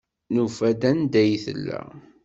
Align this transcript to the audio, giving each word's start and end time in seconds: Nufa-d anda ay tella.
Nufa-d 0.33 0.81
anda 0.89 1.17
ay 1.21 1.33
tella. 1.43 1.81